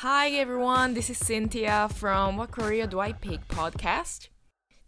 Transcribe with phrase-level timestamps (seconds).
[0.00, 4.28] Hi everyone, this is Cintia from What Career Do I Pick podcast.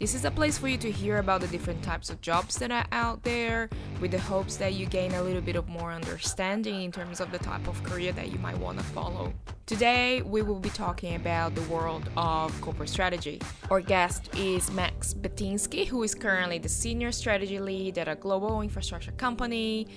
[0.00, 2.71] This is a place for you to hear about the different types of jobs that
[2.71, 3.68] are out there
[4.00, 7.30] with the hopes that you gain a little bit of more understanding in terms of
[7.30, 9.34] the type of career that you might want to follow.
[9.73, 13.41] Today, we will be talking about the world of corporate strategy.
[13.70, 18.61] Our guest is Max Betinski, who is currently the senior strategy lead at a global
[18.61, 19.88] infrastructure company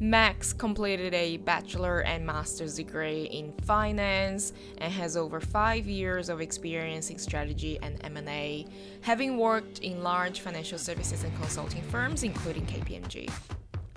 [0.00, 6.40] Max completed a bachelor and master's degree in finance and has over 5 years of
[6.40, 8.64] experience in strategy and M&A,
[9.02, 13.30] having worked in large financial services and consulting firms including KPMG.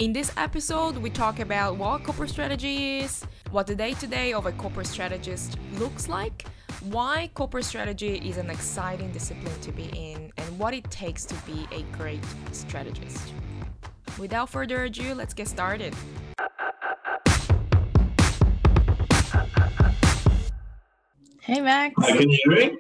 [0.02, 4.52] In this episode, we talk about what corporate strategy is, what the day-to-day of a
[4.54, 6.48] corporate strategist looks like,
[6.86, 11.36] why corporate strategy is an exciting discipline to be in, and what it takes to
[11.46, 12.20] be a great
[12.52, 13.32] strategist.
[14.18, 15.94] Without further ado, let's get started.
[21.42, 21.94] Hey Max.
[22.00, 22.78] Hi, can you hear me?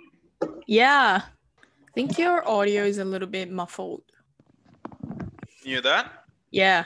[0.65, 1.21] Yeah.
[1.21, 4.01] I think your audio is a little bit muffled.
[5.61, 6.25] You hear that?
[6.49, 6.85] Yeah.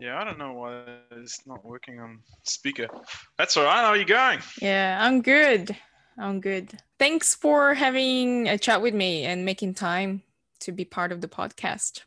[0.00, 2.88] Yeah, I don't know why it's not working on speaker.
[3.36, 3.80] That's all right.
[3.80, 4.40] How are you going?
[4.60, 5.76] Yeah, I'm good.
[6.18, 6.72] I'm good.
[6.98, 10.22] Thanks for having a chat with me and making time
[10.60, 12.02] to be part of the podcast.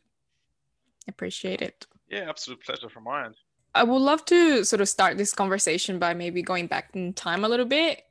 [1.08, 1.86] Appreciate it.
[2.08, 3.34] Yeah, absolute pleasure from my end.
[3.74, 7.44] I would love to sort of start this conversation by maybe going back in time
[7.44, 8.02] a little bit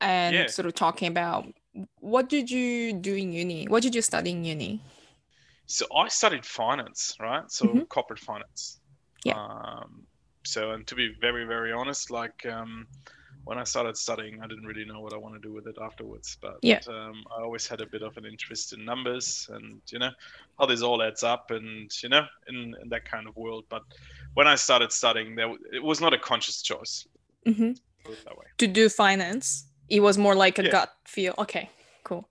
[0.00, 0.46] and Yeah.
[0.46, 1.46] sort of talking about
[2.00, 3.66] what did you do in uni?
[3.68, 4.82] What did you study in uni?
[5.66, 7.50] So I studied finance, right?
[7.50, 7.88] So Mhm.
[7.90, 8.80] corporate finance.
[9.24, 9.36] Yeah.
[9.36, 10.06] Um,
[10.44, 12.86] so and to be very, very honest, like um,
[13.44, 15.76] when I started studying, I didn't really know what I want to do with it
[15.82, 16.36] afterwards.
[16.40, 16.80] But Yeah.
[16.88, 20.10] um, I always had a bit of an interest in numbers and you know
[20.58, 23.64] how this all adds up, and you know in, in that kind of world.
[23.68, 23.82] But
[24.34, 27.06] when I started studying, there it was not a conscious choice.
[27.44, 27.72] hmm
[28.24, 28.46] that way.
[28.58, 30.70] To do finance, it was more like a Yeah.
[30.70, 31.34] gut feel.
[31.38, 31.68] Okay,
[32.04, 32.28] cool.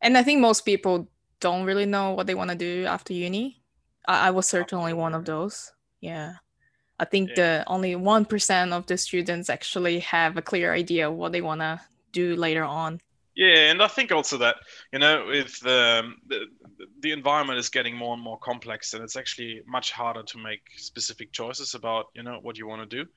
[0.00, 1.08] And I think most people
[1.40, 3.62] don't really know what they want to do after uni.
[4.06, 5.72] I, I was certainly one of those.
[6.02, 6.34] Yeah.
[6.98, 7.36] I think Yeah.
[7.36, 11.62] the only 1% of the students actually have a clear idea of what they want
[11.62, 11.80] to
[12.12, 13.00] do later on.
[13.34, 14.56] Yeah, and I think also that
[14.92, 16.46] you know, with the, the
[17.00, 20.60] the environment is getting more and more complex, and it's actually much harder to make
[20.76, 23.10] specific choices about you know what you want to do.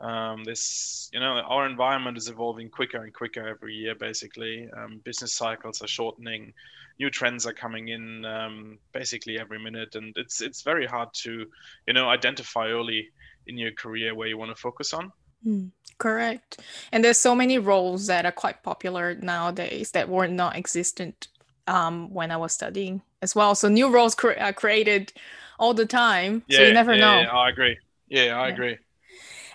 [0.00, 3.94] Um, this you know, our environment is evolving quicker and quicker every year.
[3.94, 6.52] Basically, um, business cycles are shortening,
[7.00, 11.46] new trends are coming in um, basically every minute, and it's it's very hard to
[11.86, 13.08] you know identify early
[13.46, 15.12] in your career where you want to focus on.
[15.46, 16.60] Mm, correct.
[16.92, 21.28] And there's so many roles that are quite popular nowadays that were not existent
[21.66, 23.54] um, when I was studying as well.
[23.54, 25.12] So new roles cre- are created
[25.58, 26.42] all the time.
[26.46, 27.22] yeah, so you never yeah, know.
[27.22, 27.78] yeah, I agree.
[28.08, 28.78] Yeah, I agree.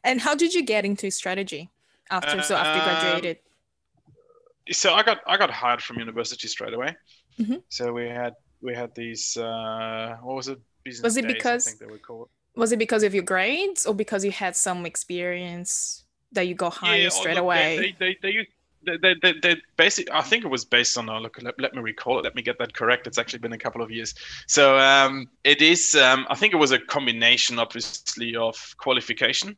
[0.04, 1.70] And how did you get into strategy
[2.10, 3.38] after so after you Um, graduated?
[4.72, 6.96] so I got I got hired from university straight away.
[7.40, 7.64] Mhm.
[7.70, 10.60] So we had we had these uh, what was it?
[10.84, 12.30] Business Was it days, because- I think they were called.
[12.56, 16.04] Was it because of your grades or because you had some experience
[16.34, 17.78] that you got hired oh, straight look, away?
[17.78, 18.52] They they they, used-
[18.86, 20.12] they, they, they, they basic.
[20.12, 21.10] I think it was based on.
[21.10, 22.24] Uh, look, let, let me recall it.
[22.24, 23.08] Let me get that correct.
[23.08, 24.14] It's actually been a couple of years.
[24.46, 25.96] So um, it is.
[25.96, 29.58] Um, I think it was a combination, obviously, of qualification,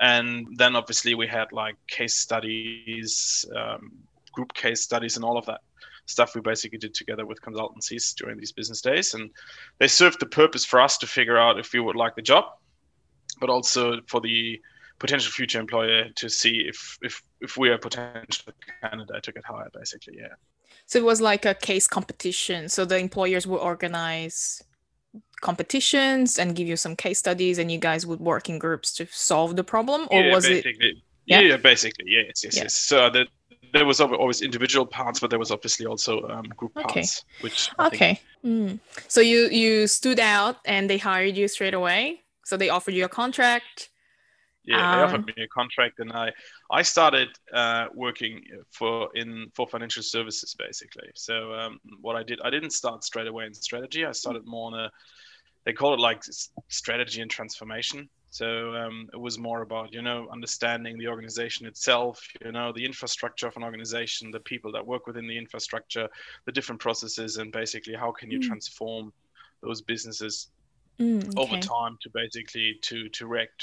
[0.00, 3.92] and then obviously we had like case studies, um,
[4.32, 5.60] group case studies, and all of that
[6.06, 9.30] stuff we basically did together with consultancies during these business days, and
[9.78, 12.44] they served the purpose for us to figure out if we would like the job,
[13.40, 14.60] but also for the
[14.98, 18.52] potential future employer to see if if if we are a potential
[18.82, 20.34] candidate to get hired basically yeah
[20.86, 22.68] So it was like a case competition.
[22.68, 24.62] So the employers would organize
[25.40, 29.06] competitions and give you some case studies, and you guys would work in groups to
[29.10, 30.64] solve the problem, or yeah was it?
[30.64, 31.40] basically Yeah?
[31.40, 32.62] yeah, yeah basically yes yes Yeah.
[32.64, 33.26] yes so the,
[33.72, 36.92] there was always individual parts but there was obviously also um, group Okay.
[37.02, 38.20] parts which I think- Okay.
[38.44, 38.78] Mm.
[39.08, 42.22] So you you stood out, and they hired you straight away.
[42.44, 43.90] So they offered you a contract.
[44.64, 46.26] yeah they Um, offered me a contract and i
[46.78, 47.28] i started
[47.60, 48.34] uh, working
[48.76, 51.72] for in for financial services basically so um,
[52.04, 54.86] what i did i didn't start straight away in strategy i started more on a
[55.66, 56.22] they call it like
[56.68, 62.18] strategy and transformation so um, it was more about you know understanding the organization itself
[62.44, 66.08] you know the infrastructure of an organization the people that work within the infrastructure
[66.46, 68.46] the different processes and basically how can you Mm.
[68.48, 69.12] transform
[69.62, 70.48] those businesses
[70.98, 73.62] Mm, over time to basically to to react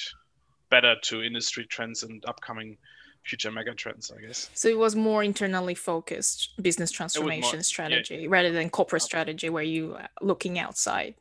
[0.69, 2.77] better to industry trends and upcoming
[3.25, 7.61] future mega trends i guess So it was more internally focused business transformation yeah.
[7.73, 11.15] strategy rather than corporate strategy where you are looking outside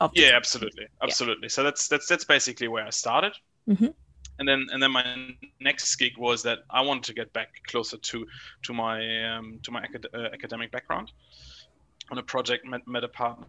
[0.00, 3.32] of yeah absolutely absolutely so that's that's that's basically where i started
[3.68, 3.92] Mhm.
[4.38, 5.04] and then and then my
[5.60, 8.26] next gig was that I wanted to get back closer to
[8.66, 8.98] to my
[9.30, 11.10] um, to my acad- uh, academic background.
[12.12, 13.46] On a project, met, met a partner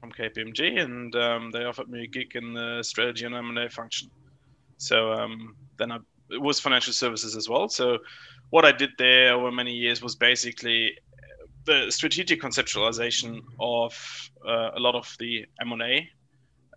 [0.00, 4.10] from KPMG, and um, they offered me a gig in the strategy and M&A function.
[4.76, 5.98] So um, then I,
[6.30, 7.70] it was financial services as well.
[7.70, 7.96] So
[8.50, 10.98] what I did there over many years was basically
[11.66, 16.08] the strategic conceptualization of uh, a lot of the M&A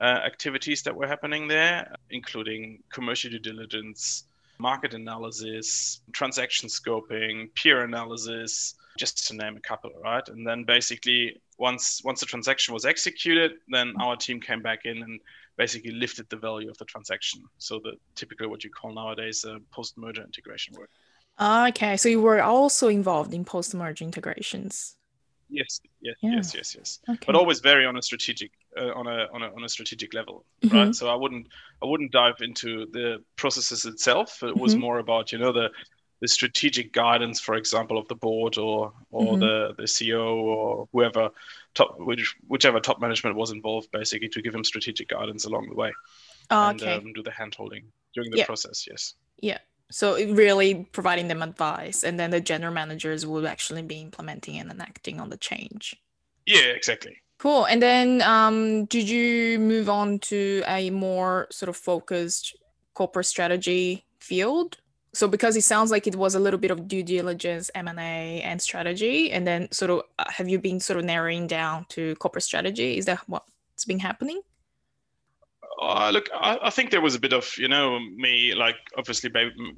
[0.01, 4.25] uh, activities that were happening there, including commercial due diligence,
[4.57, 10.27] market analysis, transaction scoping, peer analysis, just to name a couple, right?
[10.27, 15.03] And then basically once once the transaction was executed, then our team came back in
[15.03, 15.19] and
[15.57, 17.43] basically lifted the value of the transaction.
[17.57, 20.89] So the typically what you call nowadays uh, post-merger integration work.
[21.39, 24.95] Okay, so you were also involved in post-merge integrations.
[25.49, 26.31] Yes, yes, yeah.
[26.35, 26.99] yes, yes, yes.
[27.09, 27.23] Okay.
[27.25, 30.45] But always very on a strategic uh, on a on a on a strategic level,
[30.61, 30.73] Mhm.
[30.73, 30.93] right?
[30.95, 31.47] So I wouldn't
[31.81, 34.43] I wouldn't dive into the processes itself.
[34.43, 34.79] It was Mhm.
[34.81, 35.71] more about you know the
[36.21, 39.39] the strategic guidance, for example, of the board or or Mhm.
[39.39, 41.31] the the CEO or whoever
[41.73, 45.75] top which, whichever top management was involved, basically to give him strategic guidance along the
[45.75, 45.91] way
[46.51, 46.93] Oh, and okay.
[46.97, 48.45] um, do the hand holding during the Yeah.
[48.45, 48.85] process.
[48.85, 49.15] Yes.
[49.91, 54.69] So really providing them advice, and then the general managers will actually be implementing and
[54.69, 55.95] enacting on the change.
[56.45, 57.17] Yeah, exactly.
[57.39, 57.65] Cool.
[57.65, 62.55] And then, um, did you move on to a more sort of focused
[62.93, 64.77] corporate strategy field?
[65.13, 67.99] So because it sounds like it was a little bit of due diligence, M and
[67.99, 71.85] A, and strategy, and then sort of uh, have you been sort of narrowing down
[71.89, 72.97] to corporate strategy?
[72.97, 74.41] Is that what's been happening?
[75.81, 79.29] Uh, look, I, I think there was a bit of, you know, me, like obviously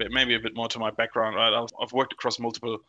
[0.09, 1.53] maybe, a bit more to my background, right?
[1.53, 2.79] I've, I've worked across multiple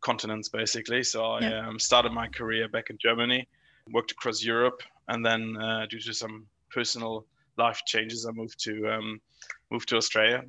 [0.00, 1.02] continents basically.
[1.02, 1.68] So I Yeah.
[1.68, 3.46] um, started my career back in Germany,
[3.92, 7.26] worked across Europe, and then uh, due to some personal
[7.56, 9.20] life changes, I moved to um,
[9.70, 10.44] moved to Australia.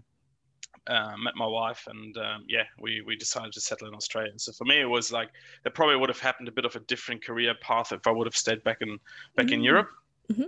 [0.87, 4.31] Uh, met my wife, and um, yeah, we we decided to settle in Australia.
[4.37, 5.29] So for me, it was like
[5.63, 8.25] that probably would have happened a bit of a different career path if I would
[8.25, 8.97] have stayed back in
[9.35, 9.65] back in Mm.
[9.65, 9.89] Europe.
[10.31, 10.45] Mhm.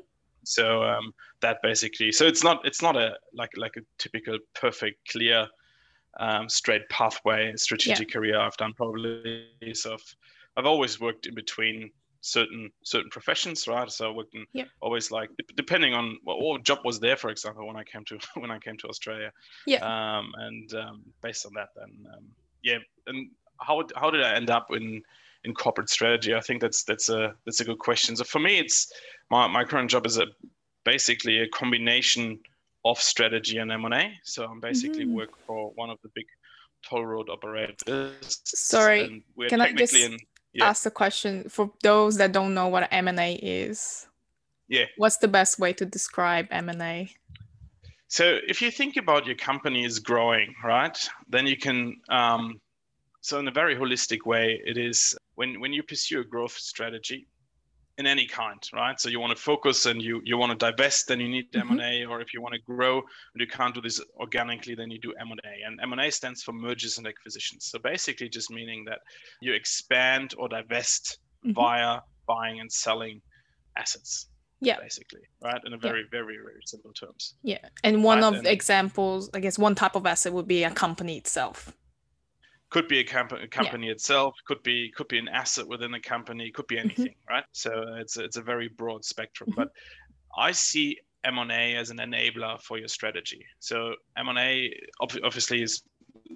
[0.49, 4.97] So um, that basically, so it's not it's not a like like a typical perfect
[5.09, 5.47] clear
[6.19, 9.45] um, straight pathway strategic career I've done probably.
[9.73, 10.15] So I've,
[10.57, 11.91] I've always worked in between
[12.21, 13.89] certain certain professions, right?
[13.91, 14.65] So I worked in Yeah.
[14.81, 18.17] always like depending on what, what job was there, for example, when I came to
[18.41, 19.31] when I came to Australia.
[19.67, 19.85] Yeah.
[19.85, 22.25] Um, and um, based on that, then um,
[22.63, 22.79] yeah.
[23.05, 23.29] And
[23.61, 25.03] how how did I end up in
[25.43, 26.33] in corporate strategy?
[26.33, 28.15] I think that's that's a that's a good question.
[28.15, 28.91] So for me, it's
[29.29, 30.27] my my current job is a
[30.85, 32.39] basically a combination
[32.85, 34.13] of strategy and M&A.
[34.23, 35.13] So I'm basically Mhm.
[35.13, 36.25] work for one of the big
[36.87, 38.41] toll road operators.
[38.45, 40.17] Sorry, can I just in
[40.53, 40.69] Yeah.
[40.69, 44.07] Ask a question for those that don't know what M and A is.
[44.67, 44.85] Yeah.
[44.97, 47.09] What's the best way to describe M and A?
[48.07, 50.97] So if you think about your company is growing, right,
[51.27, 52.01] then you can.
[52.09, 52.59] Um,
[53.21, 57.19] so in a very holistic way, it is when when you pursue a growth strategy
[57.97, 58.97] in any kind, right?
[59.01, 61.61] So you want to focus and you you want to divest, then you need Mhm.
[61.65, 62.95] M and A, or if you want to grow
[63.31, 65.55] and you can't do this organically, then you do M and A.
[65.65, 67.61] And M and A stands for mergers and acquisitions.
[67.71, 68.99] So basically, just meaning that
[69.45, 71.03] you expand or divest
[71.45, 71.53] Mhm.
[71.61, 71.91] via
[72.31, 73.15] buying and selling
[73.83, 74.11] assets.
[74.69, 74.77] Yeah.
[74.87, 75.61] Basically, right?
[75.67, 77.23] In a very very very simple terms.
[77.53, 80.49] Yeah, and one Right, of and- the examples, I guess, one type of asset would
[80.55, 81.57] be a company itself.
[82.69, 85.99] Could be a, comp- a company itself could be could be an asset within a
[85.99, 87.43] company could be anything right?
[87.51, 89.49] So it's a, it's a very broad spectrum.
[89.51, 89.55] Mhm.
[89.55, 89.69] but
[90.37, 93.43] i see m&a as an enabler for your strategy.
[93.59, 95.83] So m&a ob- obviously is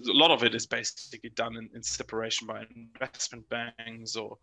[0.10, 4.38] a lot of it is basically done in, in separation by investment banks or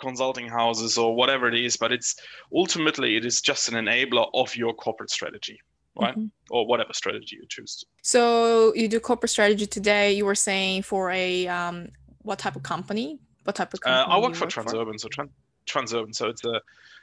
[0.00, 2.14] consulting houses or whatever it is but it's
[2.54, 5.58] ultimately it is just an enabler of your corporate strategy
[5.98, 6.30] right Mhm.
[6.50, 10.12] or whatever strategy you choose So you do corporate strategy today.
[10.18, 11.88] You were saying for a um,
[12.22, 13.18] what type of company?
[13.44, 14.12] What type of Uh, company?
[14.12, 14.96] I do work for Transurban.
[15.00, 15.34] So Tran-
[15.72, 16.14] Transurban.
[16.14, 16.60] So it's a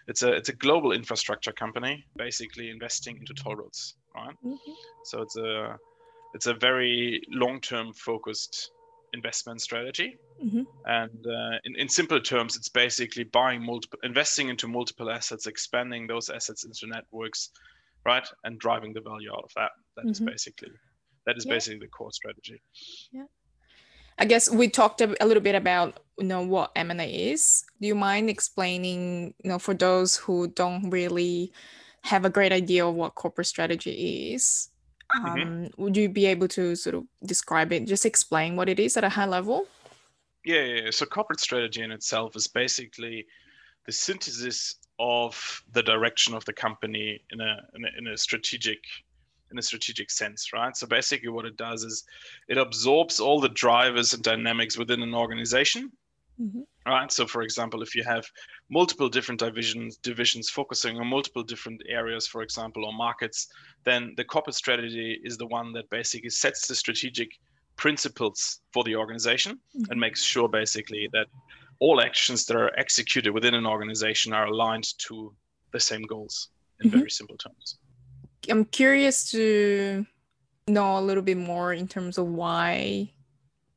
[0.07, 3.95] it's a it's a global infrastructure company, basically investing into toll roads.
[4.15, 4.35] Right.
[4.43, 4.57] Mhm.
[5.03, 5.77] So it's a
[6.35, 8.71] it's a very long term focused
[9.13, 10.09] investment strategy.
[10.43, 10.65] Mhm.
[10.85, 16.07] And uh, in, in simple terms, it's basically buying multiple, investing into multiple assets, expanding
[16.07, 17.49] those assets into networks,
[18.05, 19.71] right, and driving the value out of that.
[19.95, 20.25] That is Mhm.
[20.27, 20.71] basically
[21.25, 21.53] that is Yeah.
[21.53, 22.61] basically the core strategy.
[23.11, 23.25] Yeah.
[24.17, 27.65] I guess we talked a, little bit about you know what M and A is.
[27.81, 31.51] Do you mind explaining, you know, for those who don't really
[32.03, 34.69] have a great idea of what corporate strategy is?
[35.15, 35.77] Um, Mhm.
[35.77, 37.85] Would you be able to sort of describe it?
[37.85, 39.67] Just explain what it is at a high level.
[40.45, 40.91] Yeah, yeah, yeah.
[40.91, 43.27] So corporate strategy in itself is basically
[43.85, 48.79] the synthesis of the direction of the company in a in a, in a strategic
[49.51, 50.75] in a strategic sense, right?
[50.75, 52.03] So basically, what it does is
[52.47, 55.91] it absorbs all the drivers and dynamics within an organization.
[56.41, 56.61] Mm-hmm.
[56.85, 57.11] Right.
[57.11, 58.25] So, for example, if you have
[58.69, 63.47] multiple different divisions, divisions focusing on multiple different areas, for example, or markets,
[63.85, 67.29] then the corporate strategy is the one that basically sets the strategic
[67.77, 69.91] principles for the organization mm-hmm.
[69.91, 71.27] and makes sure basically that
[71.79, 75.33] all actions that are executed within an organization are aligned to
[75.71, 76.49] the same goals
[76.81, 76.99] in mm-hmm.
[76.99, 77.77] very simple terms.
[78.49, 80.05] I'm curious to
[80.67, 83.11] know a little bit more in terms of why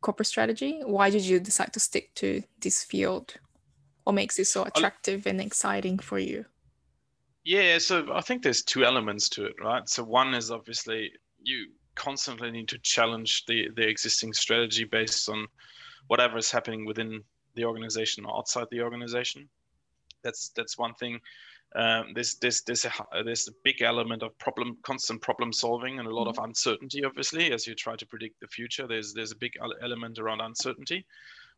[0.00, 0.81] corporate strategy.
[0.85, 3.35] Why did you decide to stick to this field?
[4.05, 6.45] What makes it so attractive and exciting for you?
[7.45, 9.88] Yeah, so I think there's two elements to it, right?
[9.88, 11.11] So one is obviously
[11.43, 15.47] you constantly need to challenge the the existing strategy based on
[16.07, 17.23] whatever is happening within
[17.59, 19.49] the organization or outside the organization.
[20.23, 21.21] That's that's one thing.
[21.75, 22.93] Um, there's there's there's a
[23.25, 26.41] there's a big element of problem constant problem solving and a lot mm-hmm.
[26.41, 30.19] of uncertainty obviously as you try to predict the future there's there's a big element
[30.19, 31.05] around uncertainty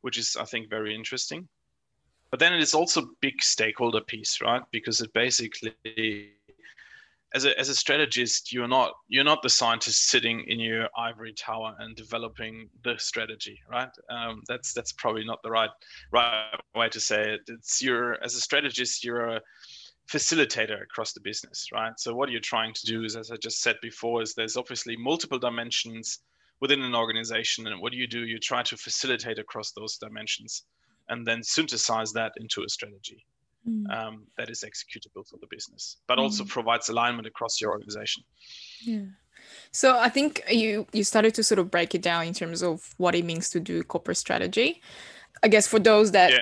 [0.01, 1.47] which is i think very interesting
[2.33, 6.33] but then it is also big stakeholder piece right because it basically
[7.35, 11.33] as a, as a strategist you're not you're not the scientist sitting in your ivory
[11.33, 13.91] tower and developing the strategy right?
[14.09, 15.71] Um, that's that's probably not the right
[16.13, 17.41] right way to say it.
[17.49, 19.41] It's you're as a strategist you're a
[20.09, 21.93] facilitator across the business right?
[21.99, 24.97] So what you're trying to do is as i just said before is there's obviously
[24.97, 26.21] multiple dimensions
[26.61, 30.65] within an organization and what do you do you try to facilitate across those dimensions
[31.09, 33.25] and then synthesize that into a strategy
[33.69, 33.91] mm.
[33.95, 36.23] um, that is executable for the business, but mm.
[36.23, 38.25] also provides alignment across your organization.
[38.83, 39.05] Yeah.
[39.73, 42.95] So I think you you started to sort of break it down in terms of
[42.99, 44.81] what it means to do corporate strategy.
[45.43, 46.39] I guess for those that yeah.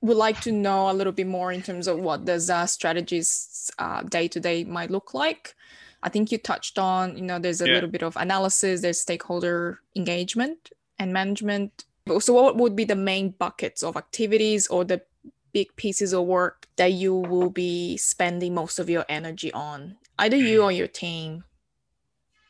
[0.00, 3.70] would like to know a little bit more in terms of what does a strategist's
[4.08, 5.54] day to day might look like.
[6.04, 7.74] I think you touched on, you know, there's a yeah.
[7.74, 11.84] little bit of analysis, there's stakeholder engagement and management.
[12.18, 15.02] So, what would be the main buckets of activities or the
[15.52, 20.36] big pieces of work that you will be spending most of your energy on, either
[20.36, 20.64] you mm.
[20.64, 21.44] or your team?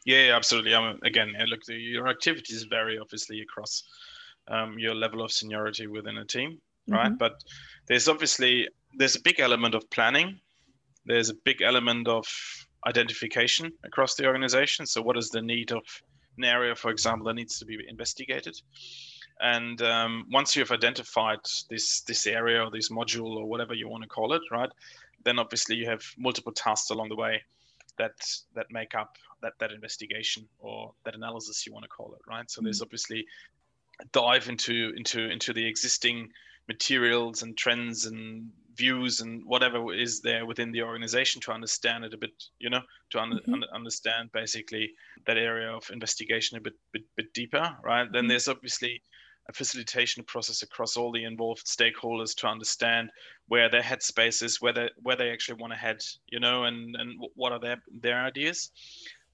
[0.04, 0.74] Yeah, absolutely.
[0.74, 3.84] I mean, again, look, the, your activities vary obviously across
[4.48, 7.06] um, your level of seniority within a team, right?
[7.06, 7.16] Mm-hmm.
[7.16, 7.34] But
[7.86, 10.40] there's obviously there's a big element of planning.
[11.06, 12.26] There's a big element of
[12.86, 14.86] identification across the organization.
[14.86, 15.82] So, what is the need of
[16.38, 18.56] an area, for example, that needs to be investigated?
[19.42, 24.04] And um, once you've identified this this area or this module or whatever you want
[24.04, 24.70] to call it, right?
[25.24, 27.42] Then obviously you have multiple tasks along the way
[27.98, 28.14] that
[28.54, 32.48] that make up that that investigation or that analysis you want to call it, right?
[32.48, 32.66] So mm-hmm.
[32.66, 33.26] there's obviously
[34.00, 36.30] a dive into into into the existing
[36.68, 42.14] materials and trends and views and whatever is there within the organization to understand it
[42.14, 42.80] a bit you know
[43.10, 43.54] to un- mm-hmm.
[43.54, 44.90] un- understand basically
[45.26, 48.14] that area of investigation a bit bit, bit deeper right mm-hmm.
[48.14, 49.02] then there's obviously
[49.48, 53.10] a facilitation process across all the involved stakeholders to understand
[53.48, 56.94] where their headspace is, where they, where they actually want to head, you know, and,
[56.96, 58.70] and what are their, their ideas.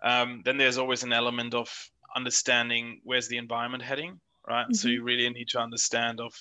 [0.02, 1.68] Um, then there's always an element of
[2.16, 4.64] understanding where's the environment heading, right?
[4.64, 4.74] Mm-hmm.
[4.74, 6.32] So you really need to understand of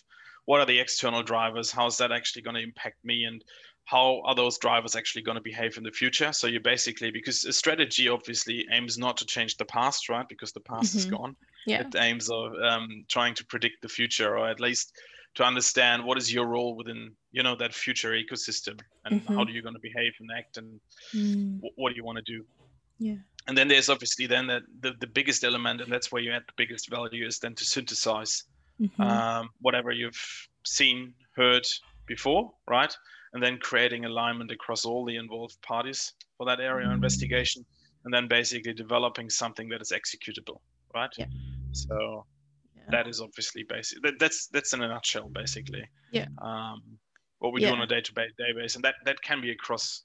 [0.46, 3.44] what are the external drivers, how's that actually going to impact me, and
[3.88, 7.46] how are those drivers actually going to behave in the future so you basically because
[7.46, 10.98] a strategy obviously aims not to change the past right because the past mm-hmm.
[10.98, 11.36] is gone
[11.68, 11.82] yeah.
[11.82, 14.94] it aims of um, trying to predict the future or at least
[15.36, 19.36] to understand what is your role within you know that future ecosystem and mm-hmm.
[19.36, 20.80] how do you going to behave and act and
[21.14, 21.56] mm.
[21.58, 22.44] w- what do you want to do
[22.98, 23.16] yeah
[23.48, 26.44] and then there's obviously then that the, the biggest element and that's where you add
[26.48, 28.46] the biggest value is then to synthesize
[28.82, 29.02] mm-hmm.
[29.02, 31.66] um, whatever you've seen heard
[32.08, 32.96] before right
[33.34, 37.66] and then creating alignment across all the involved parties for that area of investigation,
[38.06, 40.60] and then basically developing something that is executable,
[40.94, 41.10] right?
[41.18, 41.26] Yeah.
[41.78, 42.26] So
[42.76, 42.84] yeah.
[42.92, 44.02] that is obviously basic.
[44.04, 45.84] That, that's that's in a nutshell, basically.
[46.12, 46.28] Yeah.
[46.42, 46.82] Um,
[47.40, 47.70] what we yeah.
[47.70, 50.04] do on a day-to-day basis, and that that can be across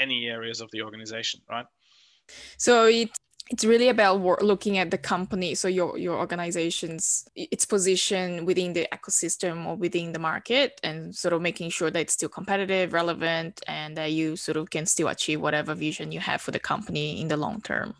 [0.00, 1.66] any areas of the organization, right?
[2.56, 3.10] So it
[3.50, 8.88] it's really about looking at the company so your your organization's its position within the
[8.90, 13.60] ecosystem or within the market and sort of making sure that it's still competitive relevant
[13.68, 17.20] and that you sort of can still achieve whatever vision you have for the company
[17.20, 17.94] in the long term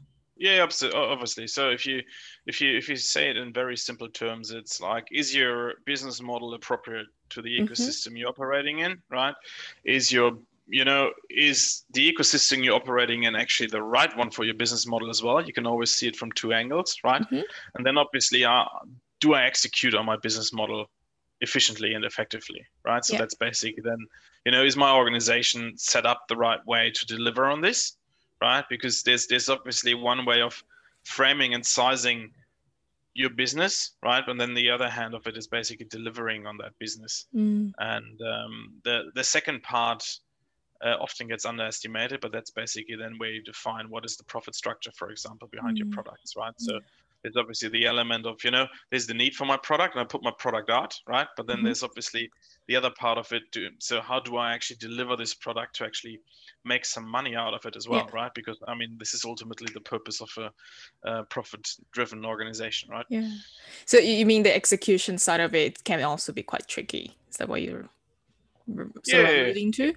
[0.44, 2.02] yeah obviously so if you
[2.46, 6.20] if you if you say it in very simple terms it's like is your business
[6.20, 7.64] model appropriate to the mm-hmm.
[7.64, 8.16] ecosystem mm-hmm.
[8.18, 9.34] you're operating in right
[9.84, 10.32] is your
[10.66, 14.86] you know, is the ecosystem you're operating in actually the right one for your business
[14.86, 15.44] model as well?
[15.44, 17.20] You can always see it from two angles, right?
[17.20, 17.42] Mm-hmm.
[17.74, 18.64] And then obviously, uh,
[19.20, 20.86] do I execute on my business model
[21.40, 23.04] efficiently and effectively, right?
[23.04, 23.20] So yeah.
[23.20, 23.98] that's basically then,
[24.46, 27.96] you know, is my organization set up the right way to deliver on this,
[28.44, 28.64] right?
[28.68, 30.54] Because there's there's obviously one way of
[31.04, 32.20] framing and sizing
[33.14, 34.24] your business, right?
[34.30, 37.26] And then the other hand of it is basically delivering on that business.
[37.34, 37.72] Mm.
[37.78, 40.02] And um, the the second part
[40.86, 44.54] uh, often gets underestimated, but that's basically then where you define what is the profit
[44.54, 45.96] structure, for example, behind your Mm.
[45.98, 46.56] products, right?
[46.58, 46.80] So Yeah.
[47.24, 50.04] There's obviously the element of you know there's the need for my product, and I
[50.04, 51.26] put my product out, right?
[51.36, 51.64] But then Mhm.
[51.64, 52.30] there's obviously
[52.68, 53.42] the other part of it.
[53.52, 56.20] To, so how do I actually deliver this product to actually
[56.64, 58.32] make some money out of it as well, right?
[58.34, 63.06] Because I mean, this is ultimately the purpose of a, a profit-driven organization, right?
[63.08, 63.30] Yeah.
[63.86, 67.16] So you mean the execution side of it can also be quite tricky?
[67.30, 67.88] Is that what you're
[68.78, 69.42] r- sort of Yeah.
[69.44, 69.94] alluding to?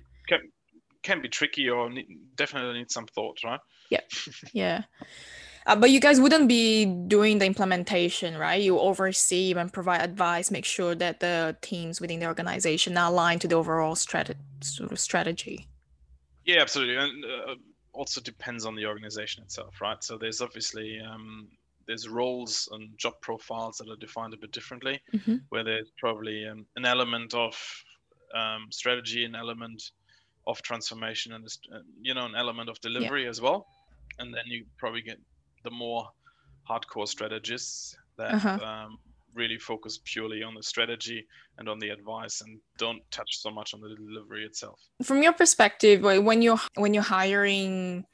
[1.03, 3.59] Can be tricky or need, definitely need some thought, right?
[3.89, 4.01] Yeah.
[4.51, 4.83] Yeah.
[5.67, 8.61] Uh, but you guys wouldn't be doing the implementation, right?
[8.61, 13.41] You oversee and provide advice, make sure that the teams within the organization are aligned
[13.41, 15.67] to the overall strat- sort of strategy.
[16.45, 17.55] Yeah, absolutely, and uh,
[17.91, 20.01] also depends on the organization itself, right?
[20.01, 21.49] So there's obviously um,
[21.85, 25.41] there's roles and job profiles that are defined a bit differently, Mhm.
[25.49, 27.53] where there's probably um, an element of
[28.33, 29.91] um, strategy, an element
[30.45, 33.67] of transformation, and uh, you know an element of delivery as well.
[34.19, 35.19] And then you probably get
[35.67, 36.03] the more
[36.69, 38.59] hardcore strategists that Uh-huh.
[38.63, 38.97] um,
[39.33, 41.19] really focus purely on the strategy
[41.57, 44.79] and on the advice, and don't touch so much on the delivery itself.
[45.03, 48.05] From your perspective, when you're when you're hiring,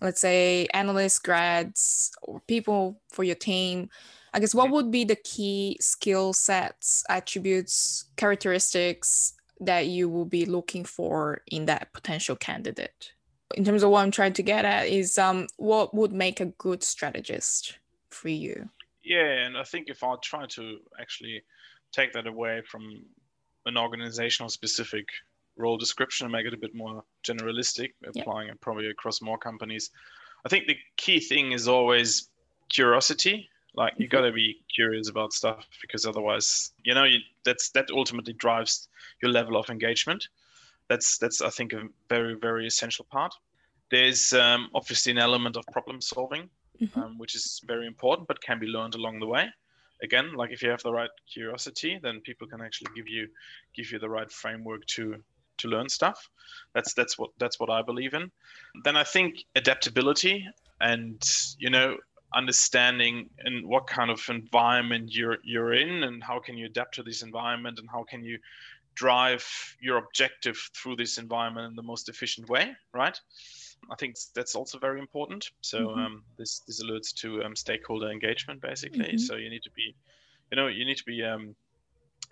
[0.00, 3.88] let's say analysts, grads, or people for your team,
[4.34, 4.72] I guess what Mhm.
[4.74, 11.66] would be the key skill sets, attributes, characteristics that you will be looking for in
[11.66, 13.12] that potential candidate?
[13.54, 16.46] In terms of what I'm trying to get at is um what would make a
[16.46, 17.78] good strategist
[18.10, 18.68] for you?
[19.02, 21.42] Yeah, and I think if I try to actually
[21.92, 23.04] take that away from
[23.66, 25.08] an organizational specific
[25.56, 28.22] role description and make it a bit more generalistic, Yeah.
[28.22, 29.90] applying it probably across more companies,
[30.44, 32.30] I think the key thing is always
[32.68, 33.48] curiosity.
[33.74, 34.10] Like you Mhm.
[34.10, 38.88] got to be curious about stuff because otherwise, you know, you, that's that ultimately drives
[39.22, 40.28] your level of engagement.
[40.88, 43.34] That's that's I think a very very essential part.
[43.92, 46.48] There's um, obviously an element of problem solving
[46.80, 46.96] Mhm.
[47.02, 49.44] um, which is very important, but can be learned along the way.
[50.02, 53.28] Again, like if you have the right curiosity, then people can actually give you
[53.76, 55.22] give you the right framework to
[55.58, 56.28] to learn stuff.
[56.74, 58.32] That's that's what that's what I believe in.
[58.84, 60.48] Then I think adaptability
[60.80, 61.22] and
[61.58, 61.98] you know
[62.34, 67.02] understanding in what kind of environment you're you're in and how can you adapt to
[67.02, 68.38] this environment and how can you
[68.94, 69.46] drive
[69.80, 73.20] your objective through this environment in the most efficient way, right?
[73.90, 75.50] I think that's also very important.
[75.60, 75.98] So Mhm.
[76.06, 79.12] um, this this alludes to um, stakeholder engagement, basically.
[79.14, 79.20] Mhm.
[79.20, 79.94] So you need to be,
[80.50, 81.54] you know, you need to be um,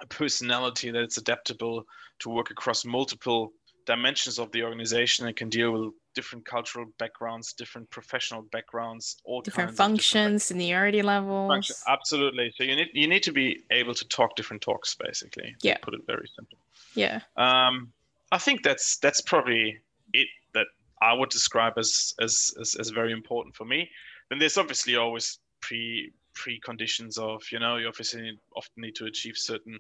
[0.01, 1.87] a personality that's adaptable
[2.21, 3.53] to work across multiple
[3.87, 9.41] dimensions of the organization and can deal with different cultural backgrounds, different professional backgrounds, all
[9.43, 11.49] Different of different functions, seniority levels.
[11.51, 12.53] function- Absolutely.
[12.57, 15.55] So you need you need to be able to talk different talks, basically.
[15.61, 15.79] to Yeah.
[15.83, 16.59] Put it very simple.
[16.95, 17.21] Yeah.
[17.37, 17.93] Um,
[18.33, 19.81] I think that's that's probably
[20.13, 20.67] it that
[21.01, 23.91] I would describe as as as, as very important for me.
[24.29, 29.07] Then there's obviously always pre preconditions of you know you obviously need, often need to
[29.07, 29.79] achieve certain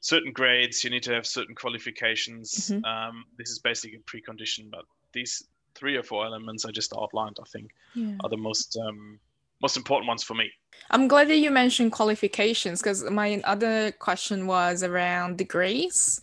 [0.00, 0.84] certain grades.
[0.84, 2.70] You need to have certain qualifications.
[2.70, 2.84] Mhm.
[2.84, 5.42] Um, this is basically a precondition, but these
[5.74, 8.16] three or four elements I just outlined, I think, Yeah.
[8.22, 9.20] are the most um,
[9.60, 10.50] most important ones for me.
[10.90, 16.20] I'm glad that you mentioned qualifications because my other question was around degrees.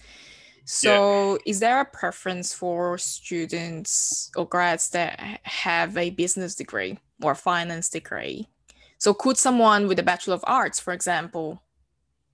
[0.65, 7.35] So, is there a preference for students or grads that have a business degree or
[7.35, 8.49] finance degree?
[8.97, 11.61] So, could someone with a Bachelor of Arts, for example,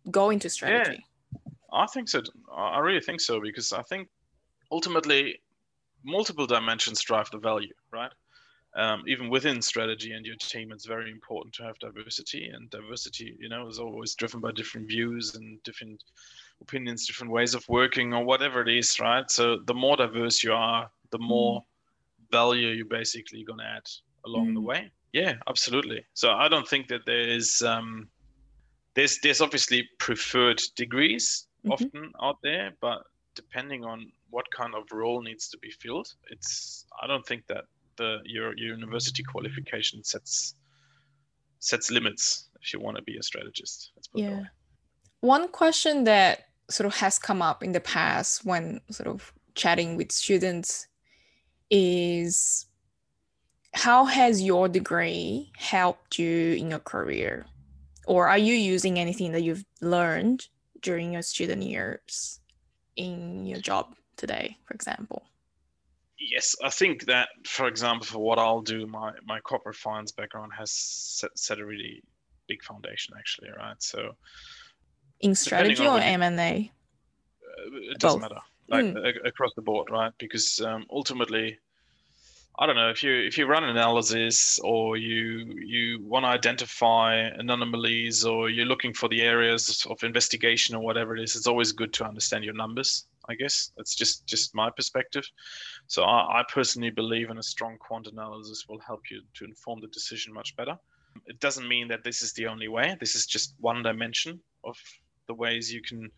[0.10, 1.04] go into strategy?
[1.34, 2.22] Yeah, I think so.
[2.56, 4.08] I really think so because I think
[4.72, 5.42] ultimately
[6.04, 8.12] multiple dimensions drive the value, right?
[8.74, 12.48] Um, even within strategy and your team, it's very important to have diversity.
[12.48, 16.04] And diversity, you know, is always driven by different views and different
[16.62, 19.30] opinions, different ways of working, or whatever it is, right?
[19.30, 21.66] So the more diverse you are, the more
[22.32, 23.88] value you're basically going to add
[24.26, 24.66] along the Mm.
[24.66, 24.92] way.
[25.12, 26.06] Yeah, absolutely.
[26.14, 28.10] So I don't think that there is um,
[28.96, 31.72] there's there's obviously preferred degrees Mhm.
[31.72, 33.04] often out there, but
[33.36, 37.66] depending on what kind of role needs to be filled, it's I don't think that
[38.02, 40.56] the your, your university qualification sets
[41.60, 43.92] sets limits if you want to be a strategist.
[43.96, 44.44] Let's put Yeah.
[45.22, 49.98] One question that sort of has come up in the past when sort of chatting
[49.98, 50.88] with students
[51.70, 52.66] is
[53.74, 57.46] how has your degree helped you in your career?
[58.08, 60.48] Or are you using anything that you've learned
[60.82, 62.40] during your student years
[62.96, 65.22] in your job today, for example?
[66.22, 70.52] Yes, I think that, for example, for what I'll do, my my corporate finance background
[70.58, 72.04] has set, set a really
[72.48, 73.82] big foundation, actually, right?
[73.82, 74.16] So,
[75.20, 76.72] in strategy or M and A,
[77.44, 78.30] uh, it doesn't Both.
[78.30, 79.28] matter, like mm.
[79.28, 80.14] across the board, right?
[80.20, 81.58] Because um, ultimately,
[82.60, 86.30] I don't know if you if you run an analysis or you you want to
[86.30, 91.48] identify anomalies or you're looking for the areas of investigation or whatever it is, it's
[91.48, 93.08] always good to understand your numbers.
[93.32, 95.24] I guess that's just just my perspective.
[95.88, 99.82] So I, I personally believe in a strong quant analysis will help you to inform
[99.82, 100.78] the decision much better.
[101.26, 102.96] It doesn't mean that this is the only way.
[103.00, 104.78] This is just one dimension of
[105.28, 106.12] the ways you can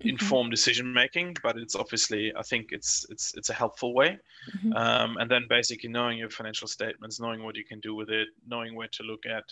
[0.00, 0.08] Mm-hmm.
[0.08, 4.18] inform decision making but it's obviously i think it's it's it's a helpful way
[4.56, 4.72] mm-hmm.
[4.72, 8.28] um, and then basically knowing your financial statements knowing what you can do with it
[8.48, 9.44] knowing where to look at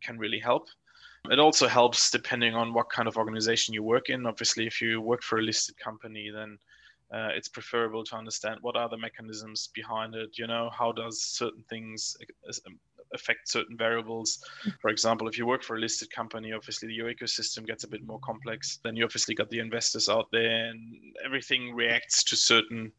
[0.00, 0.68] can really help
[1.30, 5.00] it also helps depending on what kind of organization you work in obviously if you
[5.00, 6.58] work for a listed company then
[7.12, 11.22] uh, it's preferable to understand what are the mechanisms behind it you know how does
[11.22, 12.16] certain things
[13.14, 14.38] affect certain variables.
[14.80, 18.06] For example, if you work for a listed company, obviously your ecosystem gets a bit
[18.06, 18.78] more complex.
[18.82, 22.92] Then you obviously got the investors out there, and everything reacts to certain.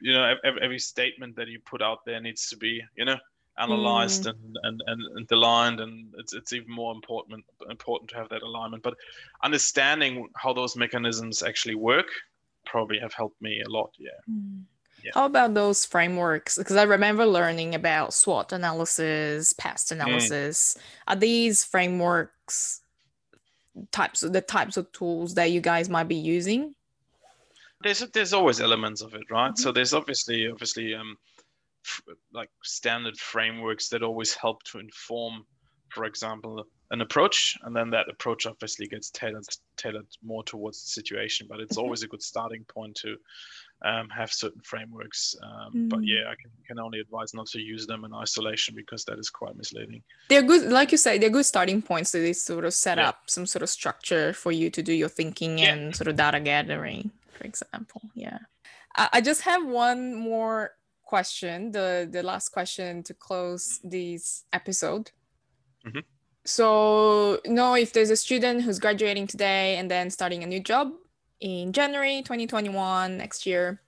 [0.00, 3.18] You know, every, every statement that you put out there needs to be, you know,
[3.60, 4.30] analyzed mm.
[4.30, 8.42] and, and, and, and aligned and it's, it's even more important important to have that
[8.42, 8.94] alignment but
[9.42, 12.06] understanding how those mechanisms actually work
[12.66, 14.62] probably have helped me a lot yeah mm.
[15.02, 15.12] Yeah.
[15.14, 16.58] How about those frameworks?
[16.58, 19.92] Because I remember learning about SWOT analysis, PEST mm.
[19.92, 20.76] analysis.
[20.76, 20.82] Mm.
[21.08, 22.82] Are these frameworks
[23.92, 26.74] types of the types of tools that you guys might be using?
[27.82, 29.52] There's there's always elements of it, right?
[29.52, 29.62] Mm-hmm.
[29.62, 31.16] So there's obviously obviously um
[32.32, 35.44] like standard frameworks that always help to inform,
[35.88, 39.44] for example, an approach, and then that approach obviously gets tailored
[39.76, 41.46] tailored more towards the situation.
[41.48, 41.84] But it's mm-hmm.
[41.84, 43.16] always a good starting point to
[43.82, 45.34] um, have certain frameworks.
[45.42, 45.88] Um, mm.
[45.88, 49.18] But yeah, I can, can only advise not to use them in isolation because that
[49.18, 50.02] is quite misleading.
[50.28, 53.08] They're good, like you say, they're good starting points to sort of set yeah.
[53.08, 55.72] up some sort of structure for you to do your thinking yeah.
[55.72, 58.02] and sort of data gathering, for example.
[58.14, 58.38] Yeah.
[58.96, 60.72] I, I just have one more
[61.12, 63.90] question, the the last question to close mm.
[63.96, 65.10] this episode.
[65.86, 66.04] Mm-hmm.
[66.44, 70.86] So, know if there's a student who's graduating today and then starting a new job,
[71.40, 73.80] in January 2021 next year,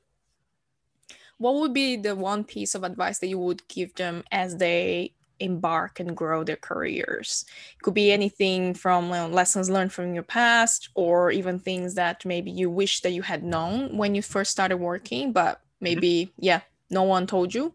[1.39, 5.13] what would be the one piece of advice that you would give them as they
[5.41, 7.45] embark and grow their careers?
[7.77, 11.95] It could be anything from you know, lessons learned from your past or even things
[11.95, 16.27] that maybe you wish that you had known when you first started working, but maybe,
[16.27, 16.45] mm-hmm.
[16.45, 16.61] yeah,
[16.93, 17.75] no one told you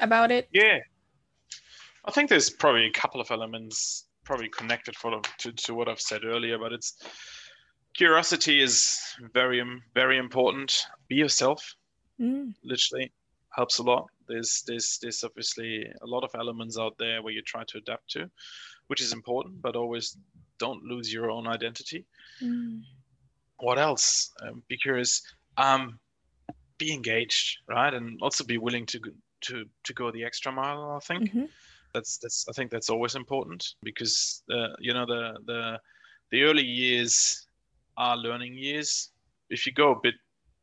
[0.00, 0.48] about it.
[0.52, 0.80] Yeah.
[2.04, 6.00] I think there's probably a couple of elements probably connected for, to, to what I've
[6.00, 6.98] said earlier, but it's
[7.96, 9.00] curiosity is
[9.32, 9.62] very
[9.94, 11.74] very important be yourself
[12.20, 12.52] mm.
[12.62, 13.10] literally
[13.56, 17.40] helps a lot there's there's there's obviously a lot of elements out there where you
[17.40, 18.30] try to adapt to
[18.88, 20.18] which is important but always
[20.58, 22.04] don't lose your own identity
[22.42, 22.82] mm.
[23.60, 25.22] what else um, be curious
[25.56, 25.98] um
[26.78, 29.00] be engaged right and also be willing to
[29.40, 31.44] to to go the extra mile i think mm-hmm.
[31.94, 35.78] that's that's i think that's always important because uh, you know the the
[36.30, 37.46] the early years
[37.96, 39.10] are learning years.
[39.50, 40.14] If you go a bit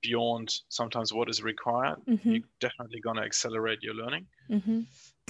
[0.02, 2.32] beyond sometimes what is required, mm-hmm.
[2.32, 4.26] you're definitely going to accelerate your learning.
[4.50, 4.82] Mm-hmm.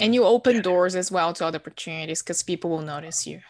[0.02, 0.62] And you open yeah.
[0.62, 3.41] doors as well to other opportunities because people will notice you.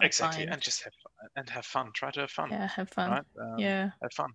[0.00, 0.92] Exactly, and just have
[1.36, 1.90] and have fun.
[1.94, 2.50] Try to have fun.
[2.50, 3.10] Yeah, have fun.
[3.10, 3.24] Right?
[3.40, 4.30] Um, yeah, have fun.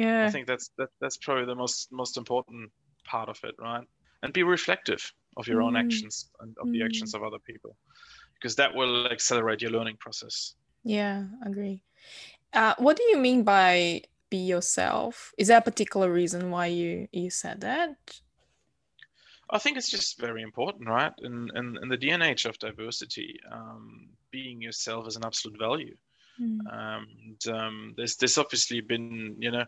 [0.00, 2.70] Yeah, I think that's that, that's probably the most most important
[3.04, 3.86] part of it, right?
[4.22, 5.02] And be reflective
[5.36, 5.66] of your mm.
[5.66, 6.72] own actions and of mm.
[6.72, 7.76] the actions of other people,
[8.34, 10.54] because that will accelerate your learning process.
[10.84, 11.82] Yeah, agree.
[12.54, 15.34] Uh, what do you mean by be yourself?
[15.36, 17.90] Is there a particular reason why you you said that?
[19.50, 21.12] I think it's just very important, right?
[21.18, 25.96] In in, in the DNA of diversity, um, being yourself is an absolute value.
[26.40, 26.60] Mm.
[26.72, 29.64] Um, and, um, there's there's obviously been you know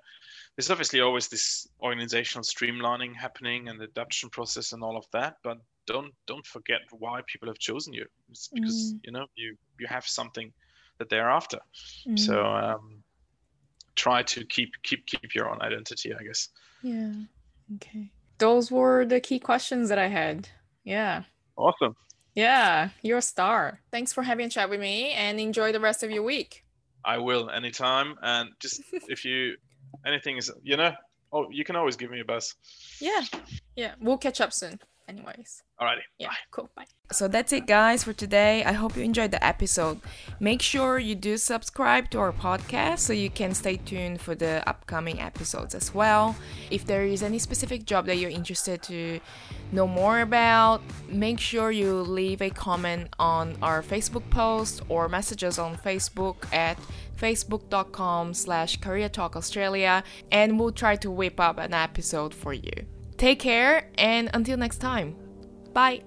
[0.56, 5.36] there's obviously always this organizational streamlining happening and the adoption process and all of that,
[5.42, 8.06] but don't don't forget why people have chosen you.
[8.30, 9.00] It's because mm.
[9.04, 10.52] you know you you have something
[10.98, 11.58] that they're after.
[12.06, 12.18] Mm.
[12.18, 13.02] So um,
[13.96, 16.48] try to keep keep keep your own identity, I guess.
[16.82, 17.12] Yeah.
[17.76, 18.10] Okay.
[18.38, 20.48] Those were the key questions that I had.
[20.84, 21.24] Yeah.
[21.56, 21.96] Awesome.
[22.34, 23.80] Yeah, you're a star.
[23.90, 26.61] Thanks for having a chat with me and enjoy the rest of your week.
[27.04, 28.14] I will anytime.
[28.22, 29.56] And just if you
[30.06, 30.92] anything is you know,
[31.32, 32.54] oh you can always give me a buzz.
[33.00, 33.22] Yeah.
[33.76, 33.94] Yeah.
[34.00, 34.78] We'll catch up soon
[35.12, 35.62] anyways.
[35.80, 36.02] Alrighty.
[36.18, 36.34] Yeah, Bye.
[36.50, 36.70] cool.
[36.76, 36.84] Bye.
[37.10, 38.64] So that's it, guys, for today.
[38.64, 40.00] I hope you enjoyed the episode.
[40.40, 44.66] Make sure you do subscribe to our podcast so you can stay tuned for the
[44.68, 46.36] upcoming episodes as well.
[46.70, 49.20] If there is any specific job that you're interested to
[49.72, 55.44] know more about, make sure you leave a comment on our Facebook post or message
[55.44, 56.78] us on Facebook at
[57.20, 62.72] facebook.com slash career talk australia and we'll try to whip up an episode for you
[63.22, 65.14] take care and until next time.
[65.72, 66.02] Bye